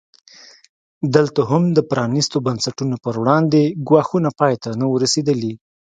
[1.15, 5.53] دلته هم د پرانیستو بنسټونو پر وړاندې ګواښونه پای ته نه وو رسېدلي.